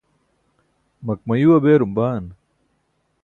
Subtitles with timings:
[1.05, 2.25] makmayuu beerum baan?